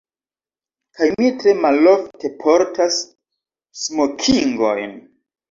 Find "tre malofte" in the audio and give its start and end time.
1.43-2.33